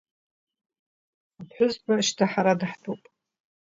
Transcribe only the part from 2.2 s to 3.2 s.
ҳара даҳтәуп…